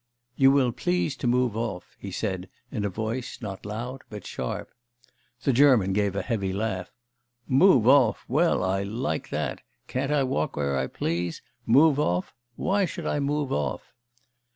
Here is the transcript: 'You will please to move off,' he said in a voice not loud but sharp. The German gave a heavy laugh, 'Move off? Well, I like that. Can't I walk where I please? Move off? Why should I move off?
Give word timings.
'You 0.35 0.49
will 0.49 0.71
please 0.71 1.15
to 1.17 1.27
move 1.27 1.55
off,' 1.55 1.95
he 1.99 2.09
said 2.09 2.49
in 2.71 2.83
a 2.83 2.89
voice 2.89 3.39
not 3.39 3.67
loud 3.67 4.01
but 4.09 4.25
sharp. 4.25 4.71
The 5.43 5.53
German 5.53 5.93
gave 5.93 6.15
a 6.15 6.23
heavy 6.23 6.51
laugh, 6.51 6.91
'Move 7.47 7.87
off? 7.87 8.25
Well, 8.27 8.63
I 8.63 8.81
like 8.81 9.29
that. 9.29 9.61
Can't 9.85 10.11
I 10.11 10.23
walk 10.23 10.55
where 10.55 10.75
I 10.75 10.87
please? 10.87 11.43
Move 11.67 11.99
off? 11.99 12.33
Why 12.55 12.85
should 12.85 13.05
I 13.05 13.19
move 13.19 13.51
off? 13.51 13.93